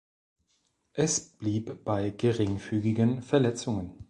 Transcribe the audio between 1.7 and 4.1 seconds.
bei geringfügigen Verletzungen.